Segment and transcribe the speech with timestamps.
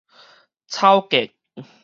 [0.67, 1.35] 草鍥